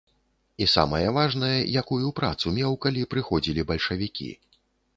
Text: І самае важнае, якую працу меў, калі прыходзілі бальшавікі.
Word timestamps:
І 0.65 0.67
самае 0.75 1.01
важнае, 1.17 1.59
якую 1.81 2.09
працу 2.21 2.55
меў, 2.57 2.71
калі 2.89 3.07
прыходзілі 3.15 3.69
бальшавікі. 3.73 4.31